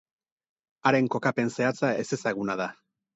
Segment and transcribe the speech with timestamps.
[0.91, 2.67] Haren kokapen zehatza ezezaguna da.